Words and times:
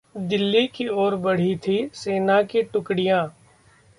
'दिल्ली 0.17 0.65
की 0.67 0.87
ओर 1.01 1.15
बढ़ी 1.25 1.55
थीं 1.67 1.87
सेना 1.93 2.41
की 2.43 2.63
टुकड़ियां’ 2.63 3.21